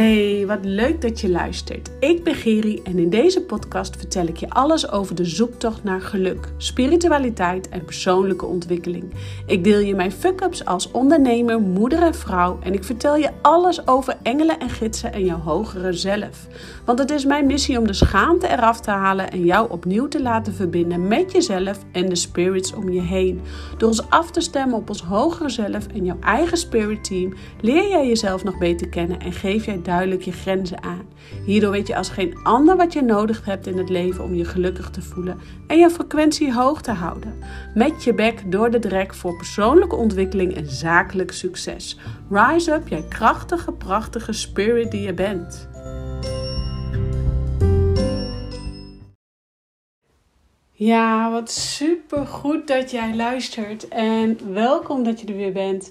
[0.00, 1.90] Hey, wat leuk dat je luistert.
[1.98, 6.00] Ik ben Geri en in deze podcast vertel ik je alles over de zoektocht naar
[6.00, 9.14] geluk, spiritualiteit en persoonlijke ontwikkeling.
[9.46, 13.86] Ik deel je mijn fuck-ups als ondernemer, moeder en vrouw en ik vertel je alles
[13.86, 16.46] over engelen en gidsen en jouw hogere zelf.
[16.84, 20.22] Want het is mijn missie om de schaamte eraf te halen en jou opnieuw te
[20.22, 23.40] laten verbinden met jezelf en de spirits om je heen.
[23.78, 27.88] Door ons af te stemmen op ons hogere zelf en jouw eigen spirit team leer
[27.88, 31.08] jij jezelf nog beter kennen en geef jij duidelijk je grenzen aan.
[31.44, 34.44] Hierdoor weet je als geen ander wat je nodig hebt in het leven om je
[34.44, 37.38] gelukkig te voelen en je frequentie hoog te houden.
[37.74, 41.98] Met je bek door de drek voor persoonlijke ontwikkeling en zakelijk succes.
[42.30, 45.68] Rise up, jij krachtige, prachtige spirit die je bent.
[50.70, 55.90] Ja, wat super goed dat jij luistert en welkom dat je er weer bent.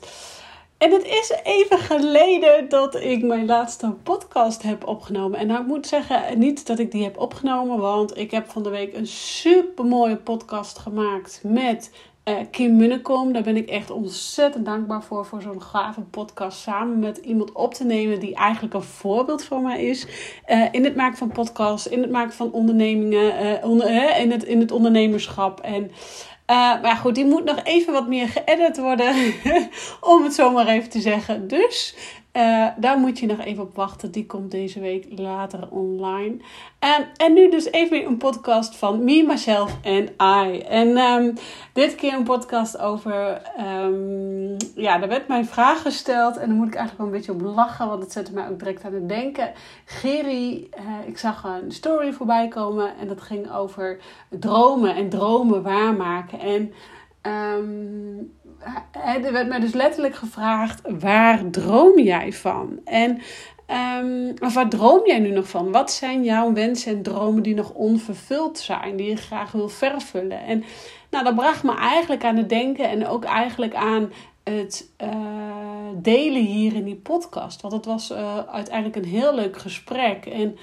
[0.80, 5.40] En het is even geleden dat ik mijn laatste podcast heb opgenomen.
[5.40, 8.64] En nou, ik moet zeggen, niet dat ik die heb opgenomen, want ik heb van
[8.64, 11.92] de week een super mooie podcast gemaakt met
[12.26, 13.34] uh, Kim Munnekom.
[13.34, 17.74] Daar ben ik echt ontzettend dankbaar voor, voor zo'n gave podcast samen met iemand op
[17.74, 20.08] te nemen die eigenlijk een voorbeeld voor mij is.
[20.48, 24.60] Uh, in het maken van podcasts, in het maken van ondernemingen, onder, in, het, in
[24.60, 25.60] het ondernemerschap.
[25.60, 25.92] En
[26.50, 29.34] uh, maar goed, die moet nog even wat meer geëdit worden,
[30.02, 31.48] om het zo maar even te zeggen.
[31.48, 31.96] Dus
[32.34, 34.12] uh, daar moet je nog even op wachten.
[34.12, 36.38] Die komt deze week later online.
[36.80, 40.60] En, en nu dus even een podcast van Me, Myself en I.
[40.60, 41.34] En um,
[41.74, 43.42] dit keer een podcast over...
[43.60, 46.38] Um, ja, er werd mij een vraag gesteld.
[46.38, 47.88] En dan moet ik eigenlijk wel een beetje op lachen.
[47.88, 49.52] Want het zette mij ook direct aan het denken.
[49.86, 52.98] Geri, uh, ik zag een story voorbij komen.
[53.00, 54.00] En dat ging over
[54.30, 56.40] dromen en dromen waarmaken.
[56.40, 56.74] En...
[57.22, 58.38] Um,
[59.24, 62.80] er werd mij dus letterlijk gevraagd: waar droom jij van?
[62.86, 63.22] En
[64.02, 65.72] um, of waar droom jij nu nog van?
[65.72, 70.44] Wat zijn jouw wensen en dromen die nog onvervuld zijn, die je graag wil vervullen?
[70.44, 70.64] En
[71.10, 74.12] nou, dat bracht me eigenlijk aan het denken en ook eigenlijk aan
[74.44, 75.10] het uh,
[75.96, 77.62] delen hier in die podcast.
[77.62, 80.26] Want het was uh, uiteindelijk een heel leuk gesprek.
[80.26, 80.58] En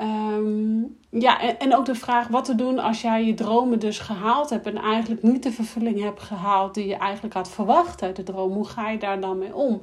[0.00, 3.98] Um, ja, en, en ook de vraag wat te doen als jij je dromen dus
[3.98, 8.16] gehaald hebt en eigenlijk niet de vervulling hebt gehaald die je eigenlijk had verwacht uit
[8.16, 8.52] de droom.
[8.52, 9.80] Hoe ga je daar dan mee om?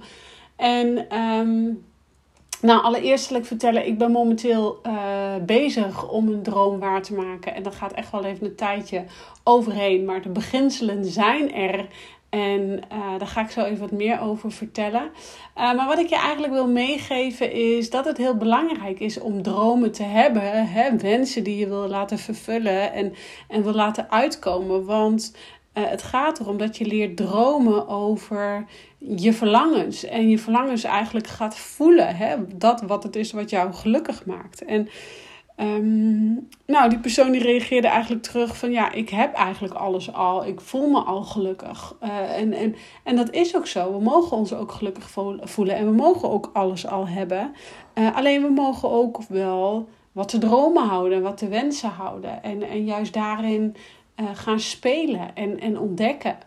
[0.56, 1.86] En um,
[2.62, 7.14] nou, allereerst wil ik vertellen, ik ben momenteel uh, bezig om een droom waar te
[7.14, 7.56] maken.
[7.56, 9.04] En dat gaat echt wel even een tijdje
[9.44, 10.06] overheen.
[10.06, 11.88] Maar de beginselen zijn er.
[12.30, 15.04] En uh, daar ga ik zo even wat meer over vertellen.
[15.58, 19.42] Uh, maar wat ik je eigenlijk wil meegeven is dat het heel belangrijk is om
[19.42, 20.68] dromen te hebben.
[20.68, 20.98] Hè?
[20.98, 23.14] Wensen die je wil laten vervullen en,
[23.48, 24.86] en wil laten uitkomen.
[24.86, 25.36] Want
[25.74, 28.66] uh, het gaat erom dat je leert dromen over
[28.98, 30.04] je verlangens.
[30.06, 32.16] En je verlangens eigenlijk gaat voelen.
[32.16, 32.36] Hè?
[32.56, 34.66] Dat wat het is wat jou gelukkig maakt.
[34.66, 34.90] En
[35.62, 40.46] Um, nou, die persoon die reageerde eigenlijk terug van ja, ik heb eigenlijk alles al.
[40.46, 41.96] Ik voel me al gelukkig.
[42.04, 43.94] Uh, en, en, en dat is ook zo.
[43.94, 45.12] We mogen ons ook gelukkig
[45.42, 47.52] voelen en we mogen ook alles al hebben.
[47.96, 52.44] Uh, alleen we mogen ook wel wat te dromen houden, wat te wensen houden.
[52.44, 53.76] En, en juist daarin
[54.16, 56.38] uh, gaan spelen en, en ontdekken.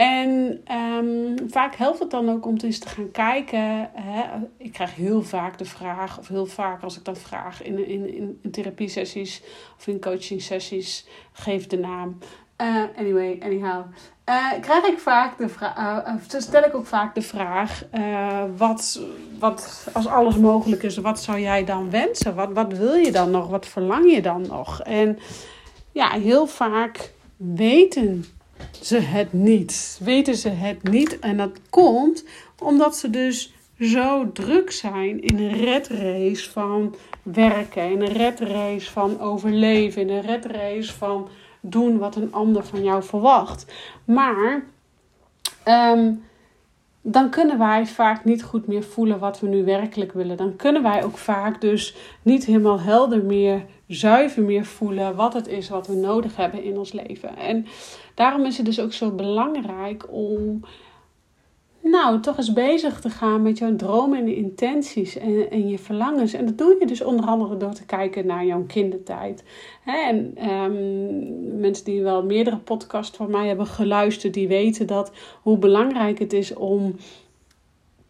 [0.00, 3.90] En um, vaak helpt het dan ook om eens te gaan kijken.
[3.92, 4.22] Hè,
[4.56, 8.14] ik krijg heel vaak de vraag, of heel vaak als ik dat vraag in, in,
[8.14, 9.42] in, therapiesessies
[9.78, 12.18] of in coaching sessies, geef de naam.
[12.60, 13.84] Uh, anyway, anyhow.
[14.28, 17.84] Uh, krijg ik vaak de vraag, uh, stel ik ook vaak de vraag:
[18.56, 19.00] wat,
[19.38, 22.34] wat, als alles mogelijk is, wat zou jij dan wensen?
[22.34, 23.48] Wat, wat wil je dan nog?
[23.48, 24.80] Wat verlang je dan nog?
[24.82, 25.18] En
[25.92, 28.24] ja, heel vaak weten
[28.82, 30.00] ze het niet.
[30.04, 31.18] Weten ze het niet.
[31.18, 32.24] En dat komt
[32.58, 39.20] omdat ze dus zo druk zijn in een redrace van werken, in een redrace van
[39.20, 41.28] overleven, in een redrace van
[41.60, 43.72] doen wat een ander van jou verwacht.
[44.04, 44.62] Maar
[45.64, 46.24] um,
[47.02, 50.36] dan kunnen wij vaak niet goed meer voelen wat we nu werkelijk willen.
[50.36, 55.46] Dan kunnen wij ook vaak dus niet helemaal helder meer, zuiver meer voelen wat het
[55.46, 57.36] is wat we nodig hebben in ons leven.
[57.36, 57.66] En
[58.14, 60.64] daarom is het dus ook zo belangrijk om
[61.82, 66.32] nou, toch eens bezig te gaan met jouw dromen en intenties en, en je verlangens.
[66.32, 69.44] En dat doe je dus onder andere door te kijken naar jouw kindertijd.
[69.84, 75.12] en um, mensen die wel meerdere podcasts van mij hebben geluisterd, die weten dat
[75.42, 76.94] hoe belangrijk het is om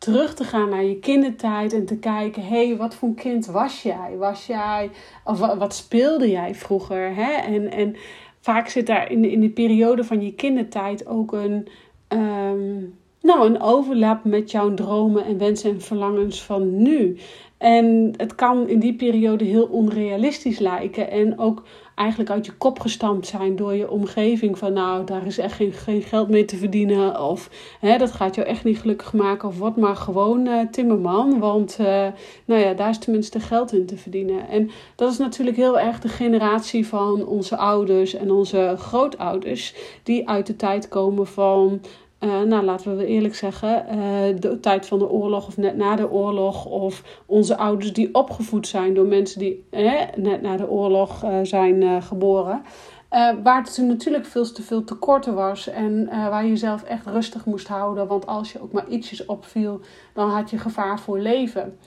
[0.00, 3.82] terug te gaan naar je kindertijd en te kijken: hé, hey, wat voor kind was
[3.82, 4.16] jij?
[4.16, 4.90] Was jij,
[5.24, 7.14] of wat speelde jij vroeger?
[7.14, 7.32] Hè?
[7.32, 7.96] En, en
[8.40, 11.68] vaak zit daar in, in de periode van je kindertijd ook een.
[12.08, 17.18] Um, nou, een overlap met jouw dromen en wensen en verlangens van nu.
[17.60, 21.10] En het kan in die periode heel onrealistisch lijken.
[21.10, 21.62] En ook
[21.94, 24.58] eigenlijk uit je kop gestampt zijn door je omgeving.
[24.58, 27.20] Van nou, daar is echt geen, geld mee te verdienen.
[27.20, 27.50] Of
[27.80, 29.48] hè, dat gaat jou echt niet gelukkig maken.
[29.48, 31.38] Of word maar gewoon uh, timmerman.
[31.38, 31.86] Want uh,
[32.44, 34.48] nou ja, daar is tenminste geld in te verdienen.
[34.48, 39.74] En dat is natuurlijk heel erg de generatie van onze ouders en onze grootouders.
[40.02, 41.80] Die uit de tijd komen van
[42.20, 45.96] uh, nou, laten we eerlijk zeggen, uh, de tijd van de oorlog of net na
[45.96, 46.64] de oorlog.
[46.64, 52.02] Of onze ouders die opgevoed zijn door mensen die eh, net na de oorlog zijn
[52.02, 52.62] geboren.
[53.42, 55.68] waar het natuurlijk veel te veel tekorten was.
[55.68, 58.06] En waar je jezelf echt rustig moest houden.
[58.06, 59.80] Want als je ook maar ietsjes opviel,
[60.14, 61.78] dan had je gevaar voor leven.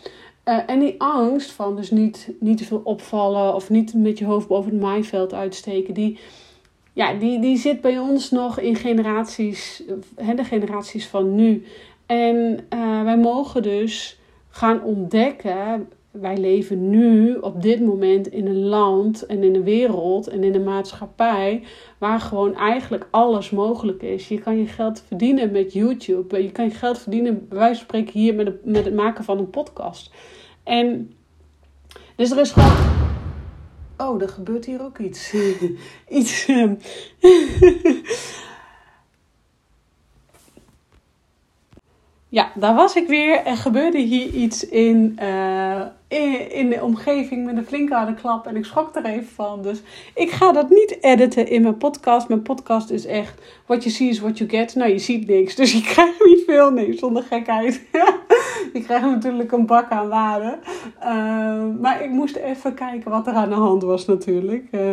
[0.43, 4.47] en die angst van dus niet, niet te veel opvallen of niet met je hoofd
[4.47, 5.93] boven het maaiveld uitsteken.
[5.93, 6.19] Die,
[6.93, 9.83] ja, die, die zit bij ons nog in generaties,
[10.15, 11.65] hè, de generaties van nu.
[12.05, 14.19] En uh, wij mogen dus
[14.49, 15.89] gaan ontdekken.
[16.11, 20.55] Wij leven nu op dit moment in een land en in een wereld en in
[20.55, 21.63] een maatschappij
[21.97, 24.27] waar gewoon eigenlijk alles mogelijk is.
[24.27, 26.43] Je kan je geld verdienen met YouTube.
[26.43, 30.11] Je kan je geld verdienen, van spreken, hier met, met het maken van een podcast.
[30.63, 31.13] En
[32.15, 33.02] dus er is gewoon
[33.97, 35.33] oh, er gebeurt hier ook iets.
[36.09, 36.45] iets.
[36.45, 36.75] Ehm,
[42.29, 43.45] ja, daar was ik weer.
[43.45, 45.85] Er gebeurde hier iets in, uh,
[46.51, 48.47] in, de omgeving met een flinke harde klap.
[48.47, 49.61] En ik schrok er even van.
[49.61, 49.81] Dus
[50.15, 52.27] ik ga dat niet editen in mijn podcast.
[52.27, 54.75] Mijn podcast is echt, what you see is what you get.
[54.75, 55.55] Nou, je ziet niks.
[55.55, 56.71] Dus je krijgt niet veel.
[56.71, 57.81] Nee, zonder gekheid.
[58.73, 60.57] je krijgt natuurlijk een bak aan waarde.
[61.03, 64.67] Uh, maar ik moest even kijken wat er aan de hand was natuurlijk.
[64.71, 64.91] Uh,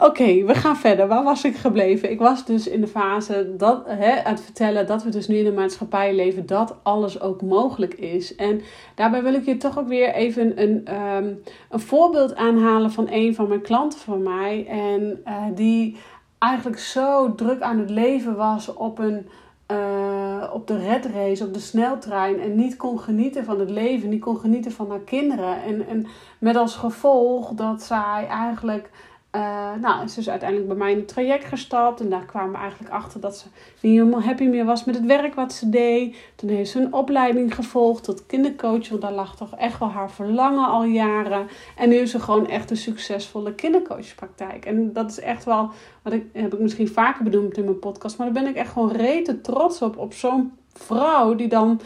[0.00, 1.08] Oké, we gaan verder.
[1.08, 2.10] Waar was ik gebleven?
[2.10, 5.36] Ik was dus in de fase dat, hè, aan het vertellen dat we dus nu
[5.36, 8.34] in een maatschappij leven dat alles ook mogelijk is.
[8.34, 8.60] En
[8.94, 13.34] daarbij wil ik je toch ook weer even een, um, een voorbeeld aanhalen van een
[13.34, 14.66] van mijn klanten van mij.
[14.68, 15.96] En uh, die
[16.38, 19.28] eigenlijk zo druk aan het leven was op een.
[19.72, 24.08] Uh, op de red race, op de sneltrein en niet kon genieten van het leven,
[24.08, 25.62] niet kon genieten van haar kinderen.
[25.62, 26.06] En, en
[26.38, 28.90] met als gevolg dat zij eigenlijk
[29.32, 32.00] uh, nou, ze is uiteindelijk bij mij in het traject gestapt.
[32.00, 33.46] En daar kwamen we eigenlijk achter dat ze
[33.80, 36.16] niet helemaal happy meer was met het werk wat ze deed.
[36.34, 38.88] Toen heeft ze een opleiding gevolgd tot kindercoach.
[38.88, 41.48] Want daar lag toch echt wel haar verlangen al jaren.
[41.76, 44.64] En nu is ze gewoon echt een succesvolle kindercoachpraktijk.
[44.64, 45.70] En dat is echt wel,
[46.02, 48.18] wat ik, heb ik misschien vaker bedoeld in mijn podcast.
[48.18, 49.96] Maar daar ben ik echt gewoon rete trots op.
[49.96, 51.80] Op zo'n vrouw die dan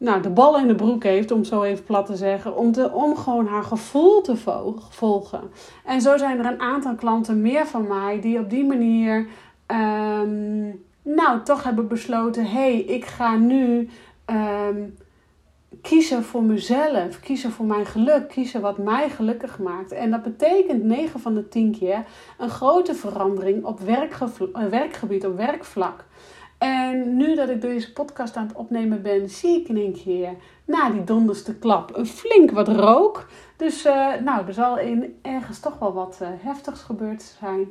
[0.00, 2.92] nou, de bal in de broek heeft, om zo even plat te zeggen, om, te,
[2.92, 4.36] om gewoon haar gevoel te
[4.90, 5.50] volgen.
[5.84, 9.26] En zo zijn er een aantal klanten meer van mij die op die manier,
[9.66, 13.88] um, nou, toch hebben besloten: hé, hey, ik ga nu
[14.26, 14.96] um,
[15.82, 19.92] kiezen voor mezelf, kiezen voor mijn geluk, kiezen wat mij gelukkig maakt.
[19.92, 22.04] En dat betekent 9 van de 10 keer
[22.38, 23.80] een grote verandering op
[24.70, 26.04] werkgebied, op werkvlak.
[26.60, 30.34] En nu dat ik deze podcast aan het opnemen ben, zie ik in één keer
[30.64, 33.26] na die donderste klap een flink wat rook.
[33.56, 37.68] Dus uh, nou, er zal in ergens toch wel wat uh, heftigs gebeurd zijn.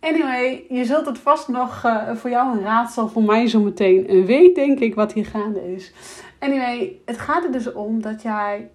[0.00, 4.54] Anyway, je zult het vast nog uh, voor jou een raadsel, voor mij zometeen weet
[4.54, 5.92] denk ik wat hier gaande is.
[6.38, 8.70] Anyway, het gaat er dus om dat jij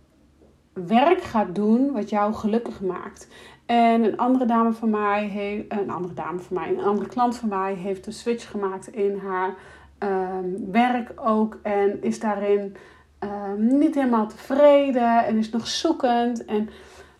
[0.74, 3.28] werk gaat doen wat jou gelukkig maakt.
[3.68, 7.38] En een andere dame van mij heeft, een andere dame van mij, een andere klant
[7.38, 9.56] van mij heeft een switch gemaakt in haar
[10.00, 11.60] um, werk ook.
[11.62, 12.76] En is daarin
[13.20, 16.46] um, niet helemaal tevreden en is nog zoekend.
[16.46, 16.70] En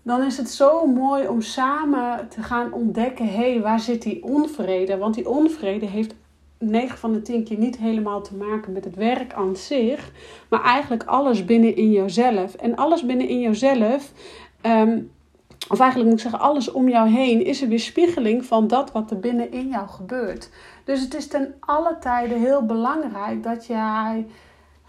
[0.02, 4.24] dan is het zo mooi om samen te gaan ontdekken: hé, hey, waar zit die
[4.24, 4.98] onvrede?
[4.98, 6.16] Want die onvrede heeft
[6.60, 10.12] 9 van de 10 keer niet helemaal te maken met het werk aan zich,
[10.50, 12.56] maar eigenlijk alles binnen in jezelf.
[12.56, 14.12] En alles binnen in jezelf.
[14.62, 15.12] Um,
[15.70, 19.12] of eigenlijk moet ik zeggen, alles om jou heen is een weerspiegeling van dat wat
[19.12, 20.50] er binnen in jou gebeurt.
[20.84, 24.26] Dus het is ten alle tijde heel belangrijk dat jij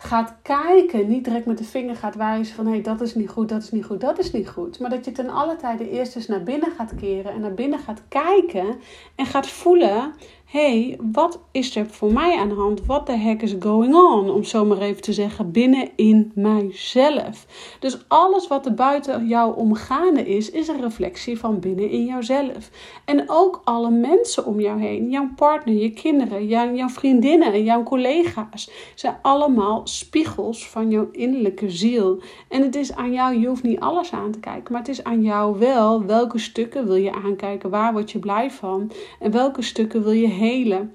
[0.00, 3.30] gaat kijken, niet direct met de vinger gaat wijzen van hé, hey, dat is niet
[3.30, 4.78] goed, dat is niet goed, dat is niet goed.
[4.80, 7.78] Maar dat je ten alle tijde eerst eens naar binnen gaat keren en naar binnen
[7.78, 8.76] gaat kijken
[9.14, 10.14] en gaat voelen
[10.50, 12.86] hey, wat is er voor mij aan de hand?
[12.86, 14.30] What the heck is going on?
[14.30, 17.46] Om zo maar even te zeggen, binnen in mijzelf.
[17.80, 22.70] Dus alles wat er buiten jou omgaande is, is een reflectie van binnen in jouzelf.
[23.04, 27.82] En ook alle mensen om jou heen, jouw partner, je kinderen, jouw, jouw vriendinnen, jouw
[27.82, 32.20] collega's, zijn allemaal spiegels van jouw innerlijke ziel.
[32.48, 35.04] En het is aan jou, je hoeft niet alles aan te kijken, maar het is
[35.04, 38.90] aan jou wel welke stukken wil je aankijken, waar word je blij van
[39.20, 40.94] en welke stukken wil je helen.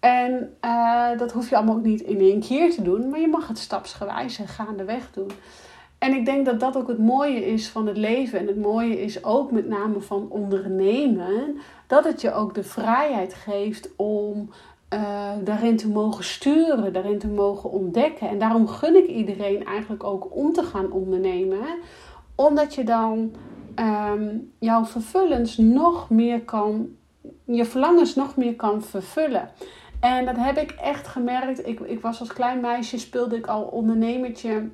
[0.00, 3.28] En uh, dat hoef je allemaal ook niet in één keer te doen, maar je
[3.28, 5.30] mag het stapsgewijs en gaandeweg doen.
[5.98, 8.38] En ik denk dat dat ook het mooie is van het leven.
[8.38, 11.58] En het mooie is ook met name van ondernemen.
[11.86, 14.50] Dat het je ook de vrijheid geeft om
[14.94, 18.28] uh, daarin te mogen sturen, daarin te mogen ontdekken.
[18.28, 21.78] En daarom gun ik iedereen eigenlijk ook om te gaan ondernemen.
[22.34, 23.34] Omdat je dan
[23.80, 26.88] um, jouw vervullens nog meer kan,
[27.44, 29.50] je verlangens nog meer kan vervullen.
[30.00, 31.66] En dat heb ik echt gemerkt.
[31.66, 34.68] Ik, ik was als klein meisje, speelde ik al ondernemertje.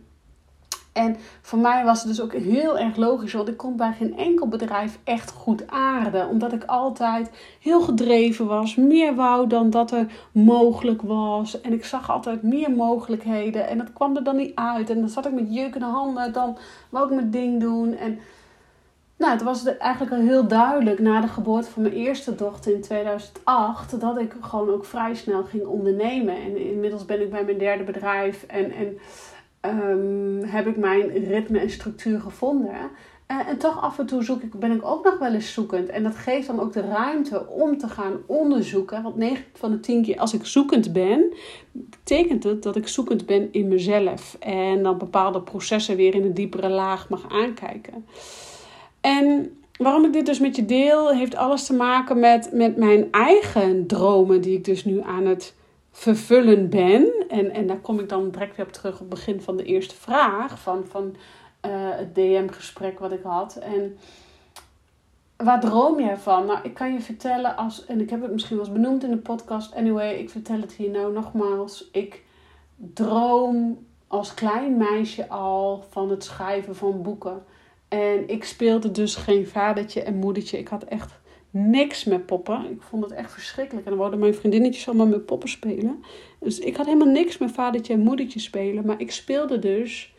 [0.93, 4.17] En voor mij was het dus ook heel erg logisch, want ik kon bij geen
[4.17, 6.29] enkel bedrijf echt goed aarden.
[6.29, 7.31] Omdat ik altijd
[7.61, 11.61] heel gedreven was, meer wou dan dat er mogelijk was.
[11.61, 14.91] En ik zag altijd meer mogelijkheden en dat kwam er dan niet uit.
[14.91, 16.57] En dan zat ik met jeukende handen, dan
[16.89, 17.95] wou ik mijn ding doen.
[17.95, 18.19] En
[19.23, 22.81] nou, het was eigenlijk al heel duidelijk na de geboorte van mijn eerste dochter in
[22.81, 26.37] 2008 dat ik gewoon ook vrij snel ging ondernemen.
[26.37, 28.99] En inmiddels ben ik bij mijn derde bedrijf en, en
[29.71, 32.75] um, heb ik mijn ritme en structuur gevonden.
[33.27, 35.89] En, en, toch af en toe zoek ik, ben ik ook nog wel eens zoekend.
[35.89, 39.03] En dat geeft dan ook de ruimte om te gaan onderzoeken.
[39.03, 41.33] Want 9 van de 10 keer als ik zoekend ben,
[41.73, 44.37] betekent het dat ik zoekend ben in mezelf.
[44.41, 48.05] En dan bepaalde processen weer in een diepere laag mag aankijken.
[49.03, 53.09] En waarom ik dit dus met je deel, heeft alles te maken met, met mijn
[53.11, 55.55] eigen dromen, die ik dus nu aan het
[55.91, 57.13] vervullen ben.
[57.29, 59.65] En, en daar kom ik dan direct weer op terug op het begin van de
[59.65, 61.05] eerste vraag van, van
[61.67, 63.57] uh, het DM-gesprek wat ik had.
[63.57, 63.99] En
[65.37, 66.47] waar droom je van?
[66.47, 69.11] Nou, ik kan je vertellen als, en ik heb het misschien wel eens benoemd in
[69.11, 69.75] de podcast.
[69.75, 71.89] Anyway, ik vertel het hier nou nogmaals.
[71.93, 72.23] Ik
[72.77, 77.45] droom als klein meisje al van het schrijven van boeken.
[77.93, 80.59] En ik speelde dus geen vadertje en moedertje.
[80.59, 81.21] Ik had echt
[81.51, 82.71] niks met poppen.
[82.71, 83.85] Ik vond het echt verschrikkelijk.
[83.87, 86.05] En dan wilden mijn vriendinnetjes allemaal met poppen spelen.
[86.41, 88.87] Dus ik had helemaal niks met vadertje en moedertje spelen.
[88.87, 90.15] Maar ik speelde dus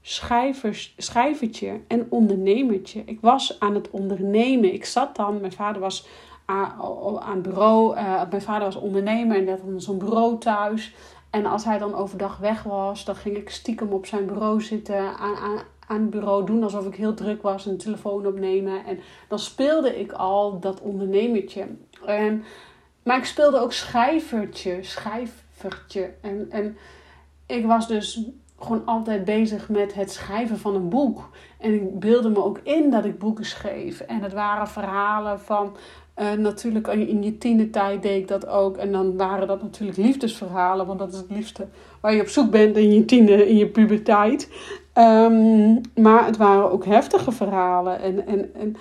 [0.00, 3.02] schrijvers, schrijvertje en ondernemertje.
[3.06, 4.72] Ik was aan het ondernemen.
[4.72, 6.06] Ik zat dan, mijn vader was
[6.44, 7.96] aan, bureau.
[7.96, 10.94] Uh, mijn vader was ondernemer en die had dan zo'n bureau thuis.
[11.34, 15.16] En als hij dan overdag weg was, dan ging ik stiekem op zijn bureau zitten
[15.16, 18.84] aan, aan, aan het bureau doen alsof ik heel druk was en telefoon opnemen.
[18.84, 18.98] En
[19.28, 21.66] dan speelde ik al dat ondernemertje.
[22.06, 22.44] En,
[23.02, 26.14] maar ik speelde ook schrijvertje, schrijvertje.
[26.20, 26.76] En, en
[27.46, 28.22] ik was dus
[28.58, 31.30] gewoon altijd bezig met het schrijven van een boek.
[31.58, 34.00] En ik beelde me ook in dat ik boeken schreef.
[34.00, 35.76] En het waren verhalen van.
[36.20, 38.76] Uh, natuurlijk in je tienertijd deed ik dat ook.
[38.76, 40.86] En dan waren dat natuurlijk liefdesverhalen.
[40.86, 41.66] Want dat is het liefste
[42.00, 44.50] waar je op zoek bent in je tiener, in je puberteit.
[44.94, 48.00] Um, maar het waren ook heftige verhalen.
[48.00, 48.76] En, en, en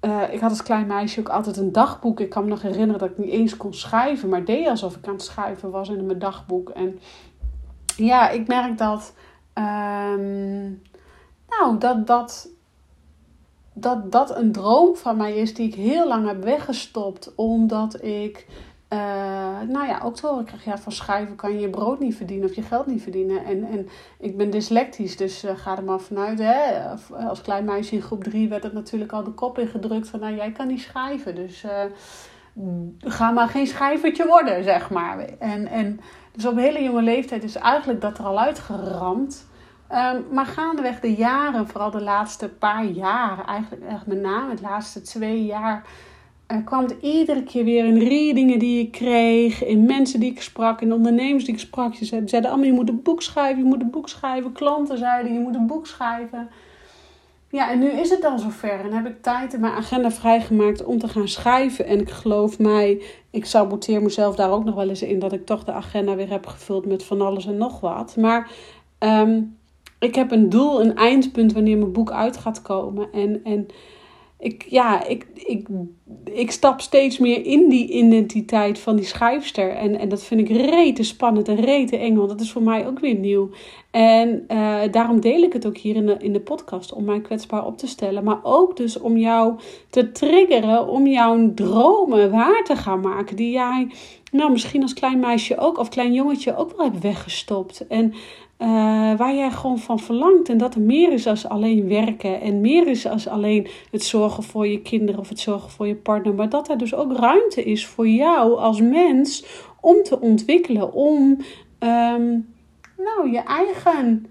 [0.00, 2.20] uh, ik had als klein meisje ook altijd een dagboek.
[2.20, 4.28] Ik kan me nog herinneren dat ik niet eens kon schrijven.
[4.28, 6.68] Maar deed alsof ik aan het schrijven was in mijn dagboek.
[6.68, 6.98] En
[7.96, 9.14] ja, ik merk dat...
[9.54, 10.82] Um,
[11.48, 12.48] nou, dat, dat,
[13.72, 17.34] dat dat een droom van mij is die ik heel lang heb weggestopt.
[17.34, 18.46] Omdat ik
[18.92, 18.98] uh,
[19.68, 22.48] nou ja, ook te horen kreeg, ja, van schrijven kan je je brood niet verdienen
[22.48, 23.44] of je geld niet verdienen.
[23.44, 23.88] En, en
[24.18, 26.38] ik ben dyslectisch, dus uh, ga er maar vanuit.
[26.38, 26.82] Hè?
[27.28, 30.34] Als klein meisje in groep 3 werd het natuurlijk al de kop ingedrukt van, nou
[30.34, 31.34] jij kan niet schrijven.
[31.34, 31.64] Dus
[32.98, 35.18] ga maar geen schrijvertje worden, zeg maar.
[35.38, 36.00] En, en
[36.32, 39.50] dus op hele jonge leeftijd is eigenlijk dat er al uitgeramd.
[39.92, 44.62] Um, maar gaandeweg de jaren, vooral de laatste paar jaar, eigenlijk echt met name de
[44.62, 45.86] laatste twee jaar
[46.52, 50.42] er kwam het iedere keer weer in readingen die ik kreeg, in mensen die ik
[50.42, 51.94] sprak, in ondernemers die ik sprak.
[51.94, 54.52] Ze zeiden allemaal, je moet een boek schrijven, je moet een boek schrijven.
[54.52, 56.50] Klanten zeiden, je moet een boek schrijven.
[57.48, 60.84] Ja, en nu is het dan zover en heb ik tijd in mijn agenda vrijgemaakt
[60.84, 61.86] om te gaan schrijven.
[61.86, 65.46] En ik geloof mij, ik saboteer mezelf daar ook nog wel eens in dat ik
[65.46, 68.16] toch de agenda weer heb gevuld met van alles en nog wat.
[68.16, 68.50] Maar
[68.98, 69.56] um,
[70.02, 73.12] ik heb een doel, een eindpunt wanneer mijn boek uit gaat komen.
[73.12, 73.66] En, en
[74.38, 75.68] ik, ja, ik, ik,
[76.24, 79.70] ik stap steeds meer in die identiteit van die schrijfster.
[79.70, 82.86] En, en dat vind ik rete spannend en rete eng, want dat is voor mij
[82.86, 83.50] ook weer nieuw.
[83.90, 87.20] En uh, daarom deel ik het ook hier in de, in de podcast, om mij
[87.20, 88.24] kwetsbaar op te stellen.
[88.24, 89.54] Maar ook dus om jou
[89.90, 93.36] te triggeren, om jouw dromen waar te gaan maken.
[93.36, 93.90] Die jij,
[94.30, 97.86] nou misschien als klein meisje ook, of klein jongetje ook wel hebt weggestopt.
[97.86, 98.14] En
[98.62, 98.68] uh,
[99.16, 100.48] waar jij gewoon van verlangt.
[100.48, 102.40] En dat er meer is als alleen werken.
[102.40, 105.94] En meer is als alleen het zorgen voor je kinderen of het zorgen voor je
[106.02, 106.34] partner.
[106.34, 109.44] Maar dat er dus ook ruimte is voor jou als mens
[109.80, 110.92] om te ontwikkelen.
[110.92, 111.38] Om
[111.80, 112.54] um,
[112.96, 114.26] nou, je eigen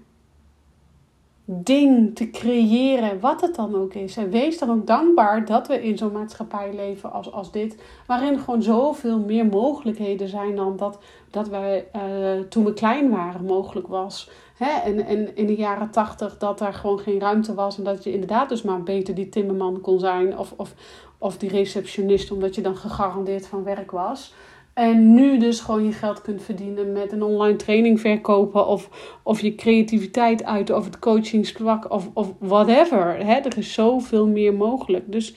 [1.60, 4.16] ding te creëren, wat het dan ook is.
[4.16, 8.38] En wees dan ook dankbaar dat we in zo'n maatschappij leven als, als dit, waarin
[8.38, 10.98] gewoon zoveel meer mogelijkheden zijn dan dat,
[11.30, 14.30] dat wij uh, toen we klein waren mogelijk was.
[14.56, 14.90] Hè?
[14.90, 18.12] En, en in de jaren tachtig dat er gewoon geen ruimte was en dat je
[18.12, 20.74] inderdaad dus maar beter die timmerman kon zijn of, of,
[21.18, 24.34] of die receptionist, omdat je dan gegarandeerd van werk was.
[24.74, 28.66] En nu dus gewoon je geld kunt verdienen met een online training verkopen.
[28.66, 28.88] Of,
[29.22, 30.76] of je creativiteit uiten.
[30.76, 31.90] Of het coachingsvlak.
[31.90, 33.26] Of, of whatever.
[33.26, 33.34] Hè?
[33.34, 35.12] Er is zoveel meer mogelijk.
[35.12, 35.34] Dus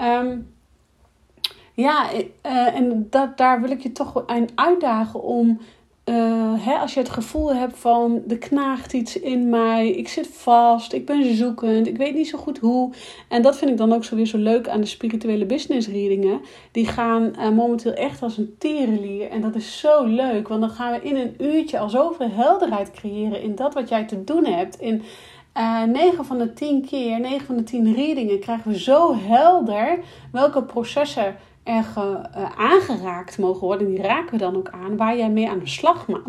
[0.00, 0.52] um,
[1.74, 2.10] ja,
[2.46, 5.60] uh, en dat, daar wil ik je toch aan uitdagen om
[6.04, 10.26] uh, hè, als je het gevoel hebt van er knaagt iets in mij, ik zit
[10.26, 12.92] vast, ik ben zoekend, ik weet niet zo goed hoe.
[13.28, 16.40] En dat vind ik dan ook zo weer zo leuk aan de spirituele business readingen.
[16.72, 19.30] Die gaan uh, momenteel echt als een terenlier.
[19.30, 22.90] En dat is zo leuk, want dan gaan we in een uurtje al zoveel helderheid
[22.90, 24.80] creëren in dat wat jij te doen hebt.
[24.80, 25.02] In
[25.56, 29.14] uh, eh, 9 van de 10 keer, 9 van de 10 readingen krijgen we zo
[29.16, 29.98] helder
[30.32, 33.86] welke processen er uh, aangeraakt mogen worden.
[33.86, 34.96] Die raken we dan ook aan.
[34.96, 36.26] Waar jij mee aan de slag mag